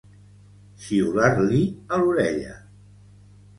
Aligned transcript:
Xiular-li 0.85 1.61
a 1.93 2.01
l'orella. 2.01 2.59